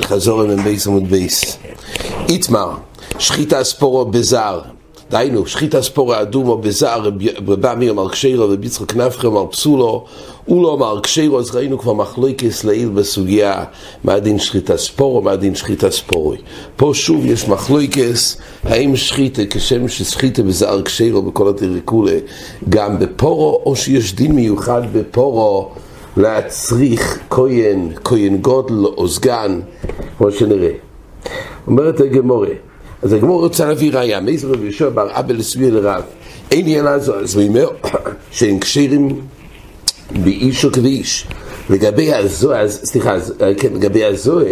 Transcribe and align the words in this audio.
חזור 0.00 0.44
אליהם 0.44 0.62
בייס 0.62 0.86
עמוד 0.86 1.08
בייס. 1.08 1.58
איתמר, 2.28 2.70
שחיטה 3.18 3.64
ספורו 3.64 4.04
בזר, 4.04 4.62
דהיינו, 5.10 5.46
שחיטה 5.46 5.82
ספורו 5.82 6.14
אדומו 6.14 6.58
בזר, 6.58 7.02
רבי 7.46 7.72
אמיר 7.72 7.92
אמר 7.92 8.08
קשירו 8.08 8.50
וביצחק 8.50 8.96
נפחי 8.96 9.26
אמר 9.26 9.46
פסולו, 9.46 10.04
הוא 10.44 10.62
לא 10.62 10.74
אמר 10.74 11.00
קשירו, 11.00 11.38
אז 11.38 11.54
ראינו 11.54 11.78
כבר 11.78 11.92
מחלוקס 11.92 12.64
לעיל 12.64 12.88
בסוגיה 12.88 13.64
מה 14.04 14.18
דין 14.18 14.38
שחיטה 14.38 14.76
ספורו, 14.76 15.22
מה 15.22 15.36
דין 15.36 15.54
שחיטה 15.54 15.90
ספורוי. 15.90 16.36
פה 16.76 16.90
שוב 16.94 17.26
יש 17.26 17.48
מחלוקס, 17.48 18.36
האם 18.64 18.96
שחיטה 18.96 19.42
כשם 19.50 19.88
ששחיטה 19.88 20.42
בזר 20.42 20.82
קשירו 20.82 21.22
בכל 21.22 21.48
התריקולה 21.48 22.18
גם 22.68 22.98
בפורו, 22.98 23.62
או 23.66 23.76
שיש 23.76 24.14
דין 24.14 24.32
מיוחד 24.32 24.82
בפורו 24.92 25.70
להצריך 26.16 27.18
כהן, 27.30 27.88
כהן 28.04 28.36
גודל 28.36 28.74
או 28.74 29.08
סגן, 29.08 29.60
כמו 30.18 30.30
שנראה. 30.30 30.72
אומרת 31.66 32.00
הגמורה, 32.00 32.48
אז 33.06 33.12
הגמורה 33.12 33.40
רוצה 33.40 33.66
להביא 33.66 33.92
ראייה, 33.92 34.20
מאיזה 34.20 34.48
רבי 34.48 34.64
יהושע 34.64 34.88
בר 34.88 35.08
אבל 35.10 35.40
הסביר 35.40 35.74
לרב, 35.74 36.02
אין 36.50 36.68
ילד 36.68 37.00
זו, 37.00 37.14
אז 37.14 37.36
הוא 37.36 37.44
אומר 37.44 37.68
שהם 38.36 38.58
קשרים 38.58 39.20
באיש 40.10 40.64
או 40.64 40.72
כבאיש. 40.72 41.26
לגבי 41.70 42.14
הזוה, 42.14 42.68
סליחה, 42.68 43.16
כן, 43.58 43.72
לגבי 43.74 44.04
הזוה, 44.04 44.44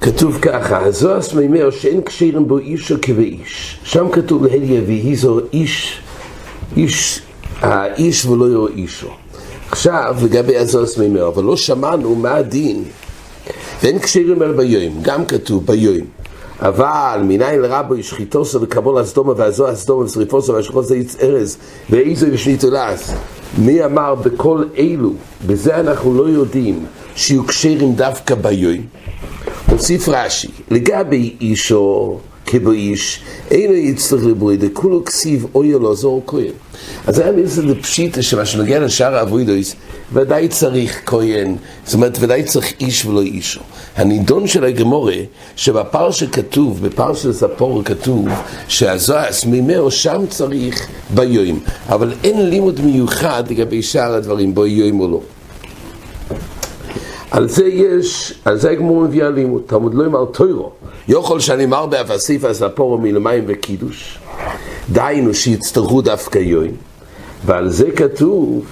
כתוב 0.00 0.38
ככה, 0.42 0.84
הזוה 0.84 1.22
סמימר 1.22 1.70
שאין 1.70 2.00
קשרים 2.00 2.48
בו 2.48 2.58
איש 2.58 2.92
או 2.92 2.96
כבאיש. 3.02 3.78
שם 3.84 4.06
כתוב 4.12 4.44
להליה 4.46 4.80
ויהי 4.86 5.16
זו 5.16 5.40
איש, 5.52 6.00
איש, 6.76 7.22
האיש 7.60 8.26
ולא 8.26 8.50
יראו 8.50 8.68
אישו. 8.68 9.08
עכשיו, 9.70 10.16
לגבי 10.24 10.56
הזוס 10.56 10.98
מימר, 10.98 11.28
אבל 11.28 11.44
לא 11.44 11.56
שמענו 11.56 12.14
מה 12.14 12.34
הדין. 12.34 12.84
ואין 13.82 13.98
קשירים 13.98 14.42
אלא 14.42 14.52
ביום, 14.52 14.98
גם 15.02 15.26
כתוב 15.26 15.66
ביום. 15.66 16.17
אבל 16.60 17.20
מניין 17.24 17.60
לרבו 17.60 18.02
שחיתוסו 18.02 18.62
וקבול 18.62 18.98
הסדומה 18.98 19.32
והזו 19.36 19.68
הסדומה 19.68 20.04
ושריפוסו 20.04 20.54
והשכוסו 20.54 20.94
איץ 20.94 21.16
ארז 21.22 21.56
ואיזו 21.90 22.26
ושניתולס 22.32 23.12
מי 23.58 23.84
אמר 23.84 24.14
בכל 24.14 24.64
אלו, 24.78 25.12
בזה 25.46 25.80
אנחנו 25.80 26.14
לא 26.14 26.28
יודעים 26.28 26.86
שיהיו 27.16 27.44
קשרים 27.44 27.94
דווקא 27.94 28.34
ביום. 28.34 28.82
הוסיף 29.70 30.08
רש"י, 30.08 30.48
לגבי 30.70 31.36
אישו 31.40 32.18
כבאיש, 32.50 33.20
אינו 33.50 33.74
יצטרך 33.74 34.24
לברי, 34.24 34.56
דכולו 34.56 35.04
כסיב 35.04 35.46
אוי 35.54 35.74
אלו 35.74 35.94
זור 35.94 36.22
כהן. 36.26 36.52
אז 37.06 37.18
היה 37.18 37.32
מזה 37.32 37.74
פשיטה 37.82 38.22
שמה 38.22 38.46
שנוגע 38.46 38.80
לשאר 38.80 39.14
האבוידויס, 39.14 39.74
ודאי 40.12 40.48
צריך 40.48 41.00
כהן, 41.06 41.56
זאת 41.84 41.94
אומרת 41.94 42.16
ודאי 42.20 42.42
צריך 42.42 42.72
איש 42.80 43.06
ולא 43.06 43.22
אישו. 43.22 43.60
הנידון 43.96 44.46
של 44.46 44.64
הגמורה, 44.64 45.16
שבפר 45.56 46.10
שכתוב, 46.10 46.86
בפר 46.86 47.14
של 47.14 47.32
ספור 47.32 47.84
כתוב, 47.84 48.28
שהזוהס 48.68 49.44
ממאו 49.44 49.90
שם 49.90 50.24
צריך 50.28 50.86
ביום, 51.14 51.60
אבל 51.88 52.12
אין 52.24 52.50
לימוד 52.50 52.80
מיוחד 52.80 53.44
לגבי 53.50 53.82
שאר 53.82 54.14
הדברים, 54.14 54.54
בו 54.54 54.66
יום 54.66 55.00
או 55.00 55.08
לא. 55.08 55.20
על 57.30 57.48
זה 57.48 57.66
יש, 57.66 58.34
על 58.44 58.56
זה 58.56 58.70
הגמור 58.70 59.02
מביאה 59.02 59.30
לימוד, 59.30 59.62
תלמוד 59.66 59.94
לא 59.94 60.04
יאמר 60.04 60.24
טוירו, 60.24 60.70
יוכל 61.08 61.40
שאני 61.40 61.66
מר 61.66 61.86
באפסיף 61.86 62.44
הספורו 62.44 62.98
מלמים 62.98 63.44
וקידוש, 63.46 64.18
דהיינו 64.92 65.34
שיצטרכו 65.34 66.02
דווקא 66.02 66.38
יוין, 66.38 66.74
ועל 67.46 67.68
זה 67.68 67.90
כתוב 67.90 68.64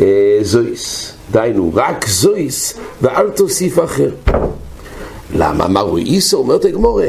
אה, 0.00 0.38
זויס, 0.42 1.12
דהיינו 1.30 1.70
רק 1.74 2.08
זויס 2.08 2.78
ואל 3.02 3.30
תוסיף 3.30 3.78
אחר. 3.84 4.10
למה? 5.34 5.68
מה 5.68 5.80
רואי 5.80 6.02
איסו? 6.02 6.36
אומרת 6.36 6.64
הגמורה. 6.64 7.08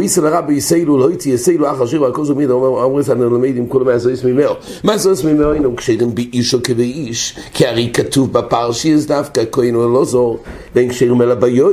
איסו 0.00 0.22
לרבי 0.22 0.54
יסיילו 0.54 0.98
לא 0.98 1.08
הייתי 1.08 1.30
יסיילו 1.30 1.70
אחר 1.70 1.86
שיר 1.86 2.02
והכל 2.02 2.24
זו 2.24 2.34
מיד 2.34 2.50
אמרו 2.50 3.00
את 3.00 3.08
הנלמד 3.08 3.56
עם 3.56 3.66
כל 3.66 3.84
מה 3.84 3.98
זויס 3.98 4.24
ממאו. 4.24 4.54
מה 4.84 4.98
זויס 4.98 5.24
ממאו 5.24 5.52
אינו 5.52 5.76
קשרים 5.76 6.14
באיש 6.14 6.54
או 6.54 6.62
כבאיש 6.62 7.36
כי 7.54 7.66
הרי 7.66 7.90
כתוב 7.92 8.32
בפרשיס 8.32 9.06
דווקא 9.06 9.42
כהן 9.52 9.76
ולא 9.76 10.04
זור 10.04 10.38
ואין 10.74 10.88
קשרים 10.88 11.22
אלא 11.22 11.34
ביום. 11.34 11.72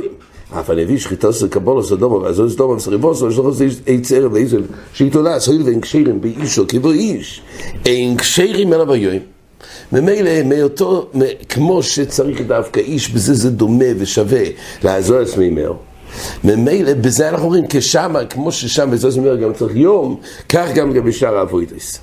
אף 0.60 0.70
הנביא 0.70 0.98
שחיטה 0.98 1.32
של 1.32 1.48
קבולו 1.48 1.82
סדומו 1.84 2.22
ועזו 2.22 2.50
סדומו 2.50 2.72
וסריבוסו 2.72 3.28
יש 3.28 3.38
לך 3.38 4.12
ערב 4.12 4.32
ואיזו 4.32 4.56
שיתולה 4.94 5.40
סויל 5.40 5.62
ואין 5.62 5.80
קשרים 5.80 6.20
באיש 6.20 6.58
או 6.58 6.64
כבאיש 6.68 7.42
אין 7.86 8.16
קשרים 8.16 8.72
אלא 8.72 8.84
ביום. 8.84 9.18
ממילא 9.92 10.42
מאותו, 10.44 11.10
כמו 11.48 11.82
שצריך 11.82 12.40
דווקא 12.40 12.80
איש, 12.80 13.10
בזה 13.10 13.34
זה 13.34 13.50
דומה 13.50 13.84
ושווה 13.98 14.42
לעזור 14.84 15.18
עצמי 15.18 15.50
מאו. 15.50 15.91
ממילא 16.44 16.94
בזה 16.94 17.28
אנחנו 17.28 17.44
אומרים 17.44 17.64
כשמה, 17.68 18.24
כמו 18.24 18.52
ששם 18.52 18.90
בזה 18.90 19.10
זה 19.10 19.20
אומר 19.20 19.36
גם 19.36 19.52
צריך 19.52 19.76
יום, 19.76 20.20
כך 20.48 20.66
גם 20.74 20.90
לגבי 20.90 21.12
שאר 21.12 21.36
האבוידס. 21.38 21.98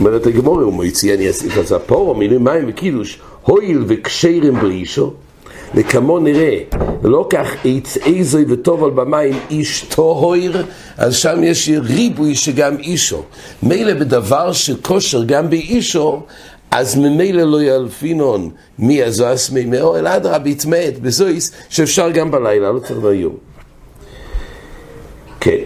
אומרת 0.00 0.26
הגמורה, 0.26 0.64
הוא 0.64 0.72
מוציא 0.72 1.14
אני 1.14 1.30
אסיף 1.30 1.58
על 1.58 1.66
ספור, 1.66 2.14
מילים 2.14 2.44
מים 2.44 2.64
וקידוש, 2.68 3.20
הויל 3.42 3.84
וקשרים 3.86 4.54
באישו, 4.60 5.12
וכמו 5.74 6.18
נראה, 6.18 6.58
לא 7.02 7.26
כך 7.30 7.48
עץ 7.64 7.96
איזוי 7.96 8.44
וטוב 8.48 8.84
על 8.84 8.90
במים 8.90 9.34
איש 9.50 9.84
טוהר, 9.88 10.62
אז 10.96 11.16
שם 11.16 11.44
יש 11.44 11.70
ריבוי 11.82 12.34
שגם 12.34 12.76
אישו. 12.78 13.22
מילא 13.62 13.94
בדבר 13.94 14.52
שכושר 14.52 15.24
גם 15.24 15.50
באישו, 15.50 16.22
אז 16.70 16.96
ממילא 16.96 17.42
לא 17.42 17.62
ילפינון 17.62 18.50
מי 18.78 19.02
הזוהס 19.02 19.50
מימאו, 19.50 19.96
אלא 19.96 20.16
אדרבה 20.16 20.48
יתמעט 20.48 20.98
בזויס 21.02 21.52
שאפשר 21.68 22.10
גם 22.10 22.30
בלילה, 22.30 22.72
לא 22.72 22.78
צריך 22.78 23.00
ביום. 23.00 23.51
כן. 25.42 25.58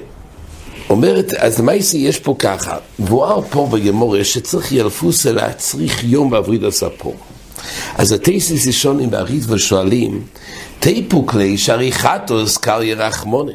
אומרת, 0.91 1.35
אז 1.35 1.61
מייסי 1.61 1.99
יש 1.99 2.19
פה 2.19 2.37
ככה, 2.39 2.77
מבואר 2.99 3.41
פה 3.51 3.69
בגמורה 3.73 4.25
שצריך 4.25 4.73
ילפוסה 4.73 5.33
להצריך 5.33 6.05
יום 6.05 6.31
בעברית 6.31 6.63
הספור. 6.63 7.17
אז 7.99 8.13
הטייסיס 8.13 8.67
ראשונים 8.67 9.11
באריתווה 9.11 9.59
שואלים, 9.59 10.23
תיפוק 10.81 11.35
לי 11.35 11.59
שעריכתוס 11.59 12.57
קריא 12.57 12.95
רחמונה. 12.95 13.53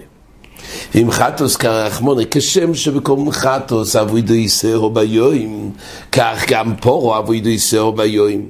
ואם 0.96 1.12
חטוס 1.12 1.56
כרחמונה, 1.56 2.22
כשם 2.32 2.74
שבקום 2.74 3.32
חטוס 3.32 3.96
אבוידו 3.96 4.34
יסהו 4.34 4.90
ביום, 4.90 5.72
כך 6.12 6.44
גם 6.48 6.76
פורו 6.82 7.18
אבוידו 7.18 7.50
יסהו 7.50 7.92
ביום. 7.92 8.42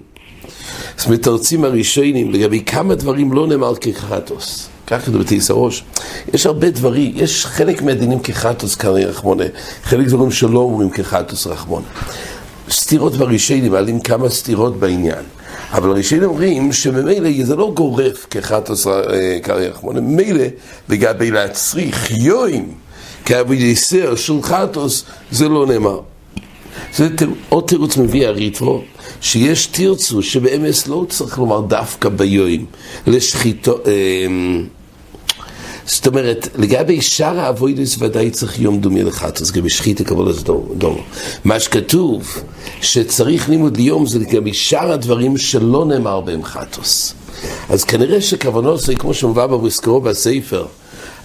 אז 1.00 1.08
מתרצים 1.08 1.64
הראשונים 1.66 2.32
לגבי 2.32 2.64
כמה 2.66 2.96
דברים 2.96 3.34
לא 3.34 3.48
נאמר 3.48 3.76
כחטוס. 3.76 4.71
כך 4.92 5.06
כתוב 5.06 5.22
בתיס 5.22 5.50
הראש. 5.50 5.84
יש 6.34 6.46
הרבה 6.46 6.70
דברים, 6.70 7.12
יש 7.16 7.46
חלק 7.46 7.82
מהדינים 7.82 8.20
כחטוס 8.20 8.76
קרעי 8.76 9.06
רחמונה, 9.06 9.44
חלק 9.84 10.08
דברים 10.08 10.32
שלא 10.32 10.60
אומרים 10.60 10.90
כחטוס 10.90 11.48
רחמונה. 11.48 11.86
סתירות 12.70 13.14
בראשונים, 13.16 13.72
מעלים 13.72 14.00
כמה 14.00 14.30
סתירות 14.30 14.80
בעניין. 14.80 15.24
אבל 15.72 15.90
הראשונים 15.90 16.24
אומרים 16.24 16.74
שממילא 16.74 17.30
זה 17.44 17.56
לא 17.56 17.72
גורף 17.76 18.26
כחטוס 18.30 18.88
קרעי 19.42 19.68
רחמונה, 19.68 20.02
ממילא 20.02 20.44
לגבי 20.90 21.32
להצריך 21.32 22.12
יוים 22.12 22.72
כאבי 23.26 23.56
יסר 23.56 24.16
של 24.16 24.42
חטוס, 24.42 25.04
זה 25.32 25.50
לא 25.50 25.66
נאמר. 25.66 26.00
זה 26.96 27.08
עוד 27.50 27.64
תירוץ 27.68 27.98
מביא 27.98 28.28
הריטרו, 28.28 28.82
שיש 29.22 29.66
תרצו 29.66 30.22
שבאמס 30.22 30.88
לא 30.88 31.06
צריך 31.10 31.40
לומר 31.40 31.62
דווקא 31.62 32.10
ביואים, 32.10 32.66
לשחיתו... 33.08 33.78
זאת 35.86 36.08
אומרת, 36.08 36.48
לגבי 36.56 37.02
שאר 37.02 37.40
האבוידס 37.40 37.96
ודאי 38.00 38.30
צריך 38.30 38.60
יום 38.60 38.80
דומי 38.80 39.04
לחטוס, 39.04 39.52
לגבי 39.52 39.70
שחיתה 39.70 40.04
קבול 40.04 40.30
אז 40.30 40.44
דומו. 40.78 41.04
מה 41.46 41.60
שכתוב, 41.60 42.38
שצריך 42.82 43.50
לימוד 43.50 43.78
ליום 43.78 44.06
זה 44.06 44.20
לגבי 44.20 44.54
שאר 44.54 44.92
הדברים 44.92 45.38
שלא 45.38 45.86
נאמר 45.86 46.22
בהם 46.22 46.44
חטוס. 46.44 47.14
אז 47.70 47.84
כנראה 47.84 48.22
שכוונו 48.22 48.78
זה 48.78 48.96
כמו 48.96 49.14
שמובא 49.14 49.48
בבוסקרוב 49.48 50.10
בספר. 50.10 50.66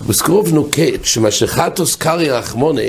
בוסקרוב 0.00 0.52
נוקט 0.52 1.04
שמה 1.04 1.30
שחטוס 1.30 1.96
קרי 1.96 2.30
רחמונה 2.30 2.82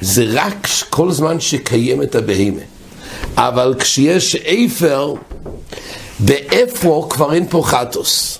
זה 0.00 0.24
רק 0.32 0.66
כל 0.90 1.12
זמן 1.12 1.40
שקיים 1.40 2.02
את 2.02 2.14
הבהמה. 2.14 2.62
אבל 3.36 3.74
כשיש 3.78 4.34
איפר, 4.36 5.14
באפרו 6.20 7.08
כבר 7.08 7.32
אין 7.32 7.46
פה 7.50 7.62
חטוס. 7.64 8.38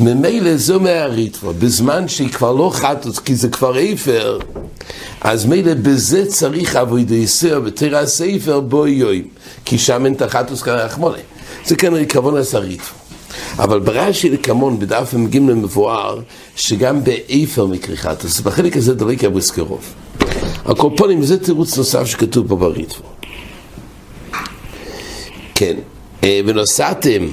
ממילא 0.00 0.56
זו 0.56 0.80
מהריטבו, 0.80 1.52
בזמן 1.58 2.08
שהיא 2.08 2.28
כבר 2.28 2.52
לא 2.52 2.70
חטוס, 2.74 3.18
כי 3.18 3.34
זה 3.34 3.48
כבר 3.48 3.78
איפר, 3.78 4.38
אז 5.20 5.46
מילא 5.46 5.74
בזה 5.74 6.26
צריך 6.26 6.76
אבוי 6.76 7.04
דייסר 7.04 7.60
בתרא 7.60 7.98
הספר 7.98 8.60
בו 8.60 8.86
יוים, 8.86 9.28
כי 9.64 9.78
שם 9.78 10.06
אין 10.06 10.14
תחטוס 10.14 10.62
כרחמונה. 10.62 11.18
זה 11.64 11.76
כנראה 11.76 12.04
כוון 12.06 12.36
הסריטבו. 12.36 12.94
אבל 13.58 13.80
ברש"י 13.80 14.28
לקמון 14.28 14.78
בדף 14.78 15.14
מ"ג 15.14 15.38
מבואר 15.38 16.20
שגם 16.56 17.04
באיפר 17.04 17.66
מקרי 17.66 17.96
חטוס, 17.96 18.40
בחלק 18.40 18.76
הזה 18.76 18.94
דלק 18.94 19.24
אבוסקרוב. 19.24 19.94
הקורפונים 20.64 21.24
זה 21.24 21.44
תירוץ 21.44 21.76
נוסף 21.76 22.04
שכתוב 22.04 22.48
פה 22.48 22.56
בריטבו. 22.56 23.04
כן. 25.54 25.76
ונוסעתם 26.22 27.26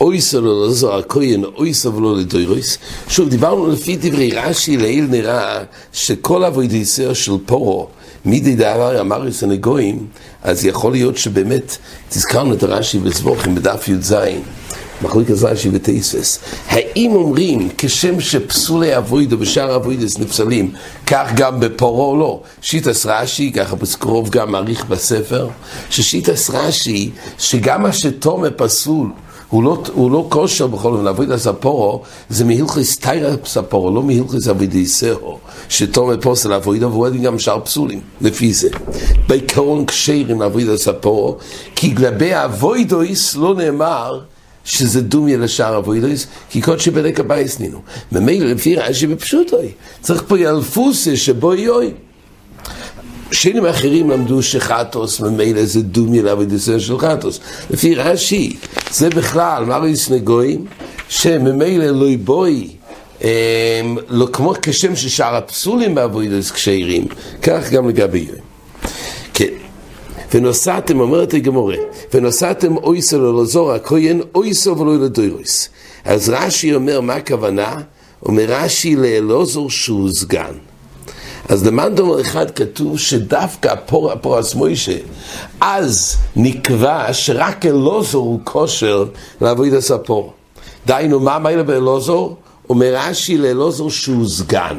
אויסו 0.00 0.40
לא 0.40 0.68
לזו 0.68 0.98
הכהן, 0.98 1.44
אויסו 1.44 1.94
ולא 1.94 2.16
לדוירויס. 2.16 2.78
שוב, 3.08 3.28
דיברנו 3.28 3.68
לפי 3.68 3.96
דברי 3.96 4.30
רש"י, 4.30 4.76
לעיל 4.76 5.06
נראה 5.10 5.58
שכל 5.92 6.44
אבוידיסר 6.44 7.12
של 7.12 7.32
פורו, 7.46 7.88
מידי 8.24 8.54
דעבר 8.54 9.00
אמר 9.00 9.32
סנגויים, 9.32 10.06
אז 10.42 10.64
יכול 10.64 10.92
להיות 10.92 11.16
שבאמת, 11.18 11.76
תזכרנו 12.08 12.54
את 12.54 12.62
הרש"י 12.62 12.98
בסבוכים 12.98 13.54
בדף 13.54 13.88
י"ז, 13.88 14.14
מחלוקת 15.02 15.34
רש"י 15.42 15.68
ותייסס. 15.72 16.38
האם 16.68 17.10
אומרים, 17.10 17.68
כשם 17.78 18.20
שפסולי 18.20 18.96
אבוידו 18.96 19.38
בשאר 19.38 19.76
אבוידס 19.76 20.18
נפסלים, 20.18 20.72
כך 21.06 21.30
גם 21.34 21.60
בפורו 21.60 22.10
או 22.10 22.18
לא? 22.18 22.40
שיטס 22.62 23.06
רש"י, 23.06 23.52
ככה 23.52 23.76
בקרוב 23.76 24.30
גם 24.30 24.52
מעריך 24.52 24.84
בספר, 24.84 25.48
ששיטס 25.90 26.50
רש"י, 26.50 27.10
שגם 27.38 27.82
מה 27.82 27.92
שתומה 27.92 28.50
פסול, 28.50 29.08
הוא 29.50 29.62
לא, 29.62 29.82
הוא 29.92 30.10
לא 30.10 30.26
כושר 30.28 30.66
בכל 30.66 31.08
אופן, 31.08 31.32
על 31.32 31.38
ספורו, 31.38 32.02
זה 32.28 32.44
מהילכס 32.44 32.98
תיירה 32.98 33.34
ספורו, 33.44 33.94
לא 33.94 34.02
מהילכס 34.02 34.48
אבידי 34.48 34.86
סהו, 34.86 35.38
שתומר 35.68 36.20
פוסל 36.20 36.52
עבודה, 36.52 36.88
והוא 36.88 37.08
גם 37.22 37.38
שאר 37.38 37.60
פסולים, 37.64 38.00
לפי 38.20 38.52
זה. 38.52 38.68
בעיקרון 39.28 39.86
כשרים 39.86 40.42
על 40.42 40.76
ספורו, 40.76 41.36
כי 41.76 41.94
לגבי 41.94 42.30
אבוידויס 42.32 43.36
לא 43.36 43.54
נאמר 43.54 44.20
שזה 44.64 45.00
דומיה 45.00 45.38
לשאר 45.38 45.78
אבוידויס, 45.78 46.26
כי 46.50 46.60
קודשי 46.60 46.90
בדק 46.90 47.20
הבייס 47.20 47.60
נינו. 47.60 47.78
ממילא 48.12 48.46
לפי 48.46 48.76
רש"י 48.76 49.06
בפשוטוי, 49.06 49.72
צריך 50.00 50.24
פה 50.28 50.38
ילפוסה 50.38 51.16
שבו 51.16 51.54
יוי. 51.54 51.92
שנים 53.32 53.66
אחרים 53.66 54.10
למדו 54.10 54.42
שחטוס 54.42 55.20
ממילא 55.20 55.64
זה 55.64 55.82
דומי 55.82 56.22
לעבודיסר 56.22 56.78
של 56.78 56.98
חטוס. 56.98 57.40
לפי 57.70 57.94
רש"י, 57.94 58.56
זה 58.90 59.10
בכלל, 59.10 59.64
מה 59.64 59.78
לא 59.78 59.86
יסנגויים? 59.86 60.64
שממילא 61.08 61.86
לא 61.86 62.06
יבואי, 62.06 62.68
לא 64.08 64.28
כמו 64.32 64.54
כשם 64.62 64.96
ששאר 64.96 65.36
הפסולים 65.36 65.94
בעבודיס 65.94 66.50
כשרים, 66.50 67.06
כך 67.42 67.70
גם 67.70 67.88
לגבי 67.88 68.18
יום. 68.18 68.38
כן. 69.34 69.54
ונוסעתם, 70.34 71.00
אומרת 71.00 71.34
הגמורה, 71.34 71.76
ונוסעתם 72.14 72.76
אויסו 72.76 73.18
לא 73.18 73.42
לזור 73.42 73.72
הכהן, 73.72 74.20
אויסו 74.34 74.78
ולא 74.78 74.98
לדוירויס. 74.98 75.68
אז 76.04 76.28
רש"י 76.28 76.74
אומר, 76.74 77.00
מה 77.00 77.14
הכוונה? 77.14 77.76
אומר 78.26 78.44
רש"י 78.48 78.96
לאלוזור 78.96 79.70
שהוא 79.70 80.10
סגן. 80.10 80.52
אז 81.48 81.66
למען 81.66 81.94
דומה 81.94 82.20
אחד 82.20 82.50
כתוב 82.50 82.98
שדווקא 82.98 83.74
פור, 83.86 84.14
פורס 84.14 84.54
מוישה, 84.54 84.96
אז 85.60 86.16
נקבע 86.36 87.12
שרק 87.12 87.66
אלוזור 87.66 88.26
הוא 88.26 88.40
כושר 88.44 89.04
לעבוד 89.40 89.72
הספור. 89.72 90.32
דהיינו, 90.86 91.20
מה 91.20 91.38
מיילה 91.38 91.62
באלוזור? 91.62 92.36
אומר 92.70 92.94
רש"י 92.96 93.38
לאלוזור 93.38 93.90
שהוא 93.90 94.28
סגן. 94.28 94.76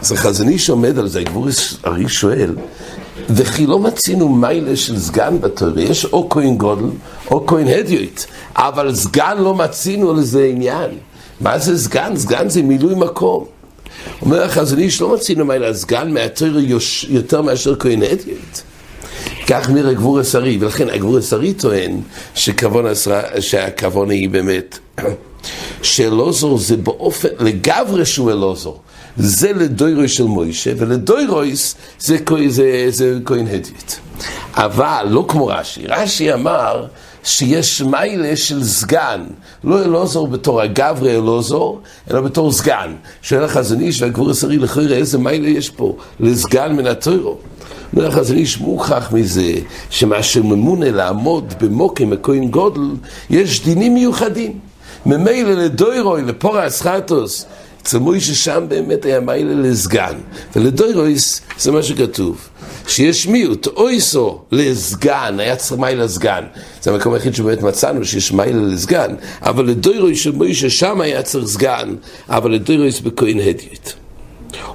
אז 0.00 0.12
החזוני 0.12 0.58
שעומד 0.58 0.98
על 0.98 1.08
זה, 1.08 1.22
גבור 1.22 1.48
ארי 1.86 2.08
שואל, 2.08 2.56
וכי 3.30 3.66
לא 3.66 3.78
מצינו 3.78 4.28
מיילה 4.28 4.76
של 4.76 4.98
סגן 4.98 5.40
בתורה, 5.40 5.82
יש 5.82 6.04
או 6.04 6.28
כהן 6.28 6.56
גודל 6.56 6.90
או 7.30 7.46
כהן 7.46 7.68
הדיוט, 7.68 8.24
אבל 8.54 8.94
סגן 8.94 9.38
לא 9.38 9.54
מצינו 9.54 10.14
לזה 10.14 10.44
עניין. 10.44 10.90
מה 11.40 11.58
זה 11.58 11.78
סגן? 11.78 12.16
סגן 12.16 12.48
זה 12.48 12.62
מילוי 12.62 12.94
מקום. 12.94 13.59
אומר 14.22 14.42
החזון 14.42 14.78
איש, 14.78 15.00
לא 15.00 15.14
מצינו 15.14 15.44
מה 15.44 15.54
הסגן 15.54 16.12
מהתור 16.12 16.48
יותר 17.08 17.42
מאשר 17.42 17.76
כהן 17.76 18.02
אדיוט. 18.02 18.60
כך 19.46 19.70
נראה 19.70 19.94
גבור 19.94 20.20
השרי, 20.20 20.58
ולכן 20.60 20.90
הגבור 20.90 21.18
השרי 21.18 21.54
טוען 21.54 22.00
שהכוונה 23.40 24.12
היא 24.12 24.28
באמת 24.28 24.78
שאלוזור 25.82 26.58
זה 26.58 26.76
באופן, 26.76 27.28
לגברי 27.38 28.04
שהוא 28.04 28.30
אלוזור. 28.30 28.80
זה 29.16 29.52
לדוירוי 29.52 30.08
של 30.08 30.24
מוישה, 30.24 30.72
ולדוירויס 30.76 31.74
זה, 31.98 32.16
זה 32.88 33.18
כהן 33.24 33.46
הדיוט. 33.46 33.92
אבל 34.54 35.06
לא 35.10 35.24
כמו 35.28 35.46
רש"י, 35.46 35.86
רש"י 35.86 36.32
אמר 36.32 36.86
שיש 37.24 37.82
מיילה 37.82 38.36
של 38.36 38.64
סגן, 38.64 39.24
לא 39.64 39.84
אלעזור 39.84 40.28
בתור 40.28 40.60
הגברי 40.60 41.16
אלעזור, 41.16 41.80
אלא 42.10 42.20
בתור 42.20 42.52
סגן. 42.52 42.94
שואל 43.22 43.44
החזון 43.44 43.80
איש 43.80 44.02
והגבור 44.02 44.30
השרי 44.30 44.58
לכוירא 44.58 44.96
איזה 44.96 45.18
מיילה 45.18 45.48
יש 45.48 45.70
פה 45.70 45.96
לסגן 46.20 46.72
מן 46.72 46.86
התוירו. 46.86 47.36
אומר 47.92 48.08
החזון 48.08 48.36
איש 48.36 48.60
מוכח 48.60 49.12
מזה 49.12 49.52
שמה 49.90 50.22
שממונה 50.22 50.90
לעמוד 50.90 51.54
במוקים 51.60 52.12
הכהן 52.12 52.48
גודל, 52.48 52.80
יש 53.30 53.64
דינים 53.64 53.94
מיוחדים. 53.94 54.58
ממילא 55.06 55.50
לדוירוי, 55.50 56.22
לפורס 56.22 56.82
חטוס, 56.82 57.46
אצל 57.82 57.98
מוישה 57.98 58.34
שם 58.34 58.64
באמת 58.68 59.04
היה 59.04 59.20
מיילה 59.20 59.54
לסגן, 59.54 60.14
ולדוירויס 60.56 61.40
זה 61.58 61.72
מה 61.72 61.82
שכתוב. 61.82 62.48
שיש 62.88 63.26
מיעוט, 63.26 63.66
אויסו 63.66 64.40
לסגן, 64.52 65.36
היה 65.38 65.56
צריך 65.56 65.80
מיילה 65.80 66.04
לסגן. 66.04 66.44
זה 66.82 66.90
המקום 66.90 67.14
היחיד 67.14 67.34
שבאמת 67.34 67.62
מצאנו 67.62 68.04
שיש 68.04 68.32
מיילה 68.32 68.62
לסגן, 68.62 69.14
אבל 69.42 69.64
לדוירוי 69.64 70.16
של 70.16 70.32
מוישה 70.32 70.70
שם 70.70 71.00
היה 71.00 71.22
צריך 71.22 71.46
סגן, 71.46 71.94
אבל 72.28 72.50
לדוירויס 72.50 73.00
בכהן 73.00 73.40
הדיוט. 73.40 73.92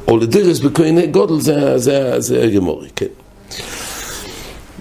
או 0.07 0.17
לדוירויס 0.17 0.59
בכהן 0.59 1.05
גודל 1.11 1.39
זה, 1.39 1.77
זה, 1.77 2.15
זה 2.17 2.43
הגמורי, 2.43 2.87
כן. 2.95 3.05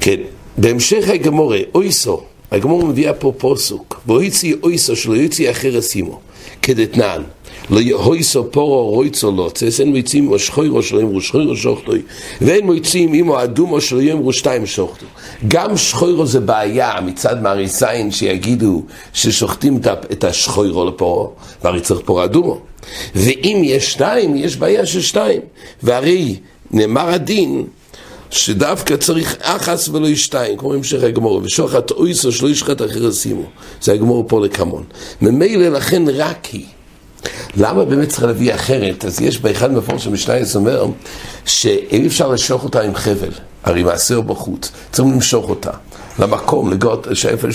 כן, 0.01 0.21
בהמשך 0.59 1.09
הגמורי, 1.09 1.65
אויסו, 1.75 2.23
הגמור 2.53 2.87
מביאה 2.87 3.13
פה 3.13 3.33
פוסוק, 3.39 4.01
ואויצי 4.07 4.55
אויסו 4.63 4.97
שלא 4.97 5.15
יוציא 5.15 5.51
אחר 5.51 5.79
אסימו, 5.79 6.21
כדתנן. 6.63 7.23
יהויסו 7.71 8.51
פורו 8.51 8.91
רויצו 8.91 9.31
לוצס, 9.31 9.81
אין 9.81 9.89
מויצים 9.89 10.33
או 10.33 10.39
שחוירו 10.39 10.83
שלו 10.83 11.01
יאמרו 11.01 11.21
שחוירו 11.21 11.57
שוחטוי, 11.57 12.03
ואין 12.41 12.67
מויצים 12.67 13.15
אימו 13.15 13.43
אדומו 13.43 13.81
שלו 13.81 14.01
יאמרו 14.01 14.33
שתיים 14.33 14.67
שוחטו. 14.67 15.07
גם 15.49 15.77
שחוירו 15.77 16.27
זה 16.27 16.41
בעיה 16.41 17.01
מצד 17.01 17.43
מעריסיין 17.43 18.11
שיגידו 18.11 18.83
ששוחטים 19.13 19.81
את 20.13 20.25
השחוירו 20.25 20.85
לפורו, 20.85 21.33
והרי 21.65 21.81
צריך 21.81 22.01
פורו 22.05 22.25
אדומו. 22.25 22.61
ואם 23.15 23.63
יש 23.65 23.93
שתיים, 23.93 24.37
יש 24.37 24.57
בעיה 24.57 24.87
של 24.87 25.01
שתיים. 25.01 25.41
והרי 25.83 26.37
נאמר 26.71 27.09
הדין 27.09 27.65
שדווקא 28.31 28.97
צריך 28.97 29.37
אחס 29.41 29.89
ולא 29.89 30.07
ישתיים, 30.07 30.59
כמו 30.59 30.75
המשך 30.75 31.03
הגמור, 31.03 31.41
ושוחט 31.45 31.91
אויסו 31.91 32.33
שלא 32.33 32.49
ישחט 32.49 32.83
אחר 32.83 33.11
שימו. 33.11 33.45
זה 33.81 33.93
הגמור 33.93 34.25
פה 34.29 34.45
לקמון. 34.45 34.85
ממילא 35.23 35.69
לכן 35.69 36.03
רק 36.09 36.45
היא. 36.53 36.65
למה 37.57 37.85
באמת 37.85 38.09
צריך 38.09 38.25
להביא 38.25 38.55
אחרת? 38.55 39.05
אז 39.05 39.21
יש 39.21 39.41
באחד 39.41 39.73
מפורש 39.73 40.07
המשנייס 40.07 40.57
אומר 40.57 40.87
שאי 41.45 42.07
אפשר 42.07 42.29
לשוך 42.29 42.65
אותה 42.65 42.81
עם 42.81 42.95
חבל, 42.95 43.31
הרי 43.65 43.83
מעשר 43.83 44.21
בחוץ, 44.21 44.71
צריכים 44.93 45.15
למשוך 45.15 45.49
אותה. 45.49 45.71
למקום, 46.19 46.71
לגאות, 46.73 47.07
שאיפה 47.15 47.49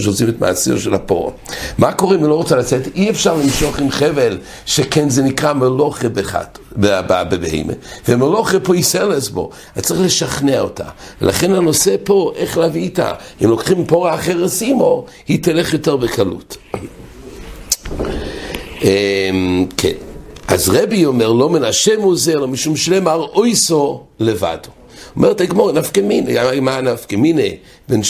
שעושים 0.00 0.28
את 0.28 0.40
מעשיר 0.40 0.78
של 0.78 0.94
הפור. 0.94 1.32
מה 1.78 1.92
קורה 1.92 2.16
אם 2.16 2.20
היא 2.20 2.28
לא 2.28 2.34
רוצה 2.34 2.56
לצאת? 2.56 2.82
אי 2.94 3.10
אפשר 3.10 3.36
למשוך 3.36 3.78
עם 3.78 3.90
חבל, 3.90 4.38
שכן 4.66 5.10
זה 5.10 5.22
נקרא 5.22 5.52
מלוכה 5.52 6.08
בחת, 6.08 6.58
בבהימה. 6.76 7.72
ומלוכה 8.08 8.60
פה 8.60 8.76
יסלס 8.76 9.28
בו, 9.28 9.50
אז 9.76 9.82
צריך 9.82 10.00
לשכנע 10.00 10.60
אותה. 10.60 10.84
לכן 11.20 11.54
הנושא 11.54 11.96
פה, 12.04 12.32
איך 12.36 12.58
להביא 12.58 12.82
איתה. 12.82 13.12
אם 13.44 13.50
לוקחים 13.50 13.86
פורה 13.86 14.14
אחר 14.14 14.48
שימו, 14.48 15.06
היא 15.28 15.42
תלך 15.42 15.72
יותר 15.72 15.96
בקלות. 15.96 16.56
אמ, 18.82 19.66
כן. 19.76 19.92
אז 20.48 20.68
רבי 20.68 21.04
אומר, 21.04 21.32
לא 21.32 21.50
מן 21.50 21.64
השם 21.64 22.00
הוא 22.00 22.16
זה, 22.16 22.32
אלא 22.32 22.48
משום 22.48 22.76
שלמר 22.76 23.26
אויסו 23.34 24.00
לבדו. 24.20 24.70
אומרת 25.16 25.40
הגמור, 25.40 25.72
נפקא 25.72 26.00
מה 26.60 26.80
נפקא? 26.80 27.16
בין, 27.16 28.02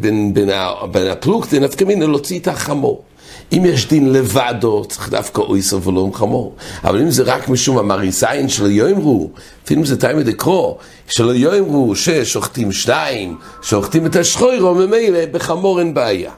בין, 0.34 0.50
בין 0.92 1.08
הפלוגתא 1.08 1.56
נפקא 1.56 1.84
להוציא 2.06 2.38
את 2.38 2.48
החמור. 2.48 3.02
אם 3.52 3.64
יש 3.66 3.88
דין 3.88 4.12
לבדו, 4.12 4.84
צריך 4.88 5.10
דווקא 5.10 5.40
אויסו 5.40 5.82
ולא 5.82 6.04
עם 6.04 6.14
חמור. 6.14 6.54
אבל 6.84 7.00
אם 7.00 7.10
זה 7.10 7.22
רק 7.22 7.48
משום 7.48 7.78
המריסיין 7.78 8.48
שלא 8.48 8.68
יאמרו, 8.68 9.30
אפילו 9.64 9.80
אם 9.80 9.86
זה 9.86 9.96
תאימא 9.96 10.22
דקרו, 10.22 10.78
שלא 11.08 11.34
יאמרו 11.34 11.96
ששוחטים 11.96 12.72
שניים, 12.72 13.36
שוחטים 13.62 14.06
את 14.06 14.16
השחוירו, 14.16 14.74
ממילא 14.74 15.26
בחמור 15.32 15.80
אין 15.80 15.94
בעיה. 15.94 16.32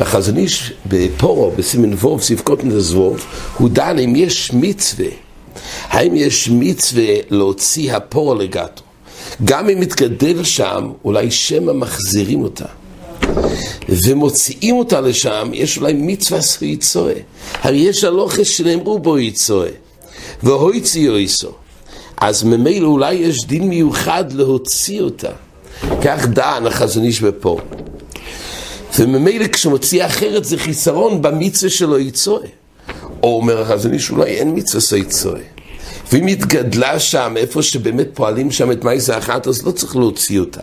בחזון 0.00 0.36
איש 0.36 0.72
בפורו, 0.86 1.50
בסימן 1.50 1.92
ווב, 1.92 2.22
סעיף 2.22 2.40
קוטן 2.40 2.68
לזבוב, 2.68 3.26
הוא 3.58 3.68
דן 3.68 3.98
אם 3.98 4.16
יש 4.16 4.50
מצווה, 4.54 5.08
האם 5.88 6.16
יש 6.16 6.48
מצווה 6.52 7.14
להוציא 7.30 7.94
הפורו 7.94 8.34
לגטו. 8.34 8.82
גם 9.44 9.68
אם 9.68 9.80
מתגדל 9.80 10.44
שם, 10.44 10.92
אולי 11.04 11.30
שמא 11.30 11.72
מחזירים 11.72 12.42
אותה. 12.42 12.66
ומוציאים 13.88 14.76
אותה 14.76 15.00
לשם, 15.00 15.50
יש 15.52 15.78
אולי 15.78 15.92
מצווה 15.96 16.40
סו 16.40 16.64
יצואה. 16.64 17.14
הרי 17.54 17.78
יש 17.78 18.04
הלוכס 18.04 18.48
שנאמרו 18.48 18.98
בו 18.98 19.18
יצואה. 19.18 19.68
והויצי 20.42 20.98
יויסו. 20.98 21.52
אז 22.16 22.42
ממילא 22.42 22.86
אולי 22.86 23.14
יש 23.14 23.46
דין 23.46 23.68
מיוחד 23.68 24.32
להוציא 24.32 25.00
אותה. 25.00 25.30
כך 26.04 26.26
דן 26.26 26.64
החזון 26.66 27.04
איש 27.04 27.20
בפה. 27.20 27.58
וממילא 28.98 29.46
כשמוציא 29.46 30.06
אחרת 30.06 30.44
זה 30.44 30.58
חיסרון 30.58 31.22
במצווה 31.22 31.70
שלו 31.70 31.98
יצואה. 31.98 32.46
או 33.22 33.36
אומר 33.36 33.60
החזון 33.62 33.92
איש 33.92 34.10
אולי 34.10 34.30
אין 34.30 34.52
מצווה 34.54 34.80
סויצואה. 34.80 35.40
ואם 36.12 36.26
התגדלה 36.26 36.98
שם, 36.98 37.34
איפה 37.36 37.62
שבאמת 37.62 38.06
פועלים 38.14 38.50
שם 38.50 38.72
את 38.72 38.84
מייסה 38.84 39.18
אחת, 39.18 39.46
אז 39.46 39.66
לא 39.66 39.70
צריך 39.70 39.96
להוציא 39.96 40.40
אותה. 40.40 40.60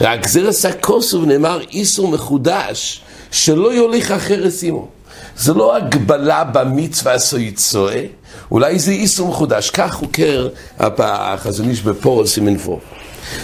רק 0.00 0.26
זה 0.26 0.48
עשה 0.48 0.72
כוסו 0.72 1.22
ונאמר 1.22 1.60
איסור 1.70 2.08
מחודש, 2.08 3.00
שלא 3.30 3.74
יוליך 3.74 4.10
אחרת 4.10 4.52
עמו. 4.62 4.88
זה 5.36 5.54
לא 5.54 5.76
הגבלה 5.76 6.44
במצווה 6.44 7.18
סויצואה, 7.18 8.04
אולי 8.50 8.78
זה 8.78 8.90
איסור 8.90 9.28
מחודש. 9.28 9.70
כך 9.70 9.92
חוקר 9.92 10.48
החזון 10.78 11.70
איש 11.70 11.82
בפורל 11.82 12.26
סימן 12.26 12.58
פור. 12.58 12.80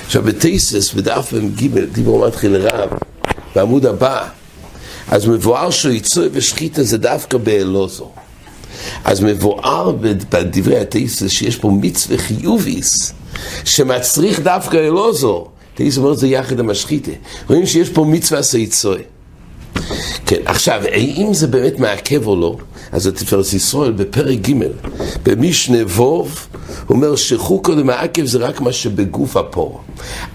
עכשיו 0.07 0.23
בתייסס, 0.23 0.93
בדף 0.93 1.33
מ"ג, 1.33 1.79
דיבור 1.93 2.27
מתחיל 2.27 2.57
רב, 2.57 2.91
בעמוד 3.55 3.87
הבא, 3.87 4.29
אז 5.09 5.27
מבואר 5.27 5.71
שיצוי 5.71 6.29
ושחיטה 6.33 6.83
זה 6.83 6.99
דווקא 6.99 7.39
באלוזו. 7.39 8.13
אז 9.05 9.21
מבואר 9.21 9.91
בדברי 10.31 10.79
התייסס 10.79 11.31
שיש 11.31 11.57
פה 11.57 11.71
מצווה 11.71 12.19
חיוביס, 12.19 13.13
שמצריך 13.65 14.41
דווקא 14.41 14.77
אלוזו. 14.77 15.47
תייסס 15.75 15.99
אומר 15.99 16.15
זה 16.15 16.29
יחד 16.29 16.61
עם 16.61 16.71
השחיטה. 16.71 17.11
רואים 17.49 17.67
שיש 17.67 17.89
פה 17.89 18.05
מצווה 18.05 18.43
סייצוי. 18.43 18.99
כן, 20.27 20.41
עכשיו, 20.45 20.83
האם 20.93 21.35
זה 21.35 21.47
באמת 21.47 21.79
מעכב 21.79 22.27
או 22.27 22.37
לא? 22.37 22.57
אז 22.93 23.07
התפארת 23.07 23.53
ישראל 23.53 23.93
בפרק 23.93 24.39
ג' 24.39 24.53
במשנה 25.23 25.79
ווב 25.87 26.47
אומר 26.91 27.17
שחוקו 27.17 27.73
למעכב 27.73 28.25
זה 28.25 28.39
רק 28.39 28.61
מה 28.61 28.73
שבגוף 28.73 29.37
הפור 29.37 29.81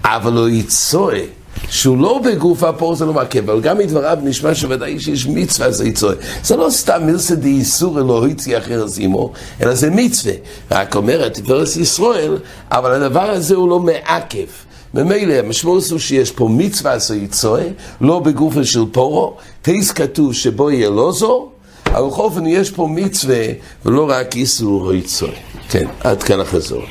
אבל 0.03 0.33
לא 0.33 0.49
יצואה 0.49 1.23
שהוא 1.71 1.97
לא 1.97 2.19
בגוף 2.25 2.63
הפור 2.63 2.95
זה 2.95 3.05
לא 3.05 3.13
מעכב, 3.13 3.49
אבל 3.49 3.61
גם 3.61 3.77
מדבריו 3.77 4.17
נשמע 4.23 4.55
שוודאי 4.55 4.99
שיש 4.99 5.27
מצווה 5.27 5.71
זה 5.71 5.87
יצואה. 5.87 6.13
זה 6.43 6.55
לא 6.55 6.69
סתם 6.69 7.05
מילסא 7.05 7.35
דאיסור 7.35 7.99
אלוהיצי 7.99 8.57
אחר 8.57 8.87
זימו, 8.87 9.31
אלא 9.61 9.75
זה 9.75 9.89
מצווה. 9.89 10.33
רק 10.71 10.95
אומרת 10.95 11.33
תפארת 11.33 11.67
ישראל, 11.75 12.37
אבל 12.71 12.91
הדבר 12.91 13.29
הזה 13.29 13.55
הוא 13.55 13.69
לא 13.69 13.79
מעכב. 13.79 14.47
ממילא 14.93 15.33
המשמעות 15.33 15.83
הוא 15.91 15.99
שיש 15.99 16.31
פה 16.31 16.47
מצווה 16.51 16.93
עשו 16.93 17.13
יצואה, 17.13 17.67
לא 18.01 18.19
בגופה 18.19 18.63
של 18.63 18.83
פורו, 18.91 19.37
טייס 19.61 19.91
כתוב 19.91 20.33
שבו 20.33 20.71
יהיה 20.71 20.89
לא 20.89 21.11
זו, 21.11 21.49
אבל 21.85 22.07
בכל 22.07 22.21
אופן 22.21 22.45
יש 22.45 22.71
פה 22.71 22.87
מצווה 22.91 23.45
ולא 23.85 24.09
רק 24.09 24.35
איסור 24.35 24.85
או 24.85 24.93
יצואה. 24.93 25.31
כן, 25.69 25.87
עד 26.03 26.23
כאן 26.23 26.39
החזור. 26.39 26.83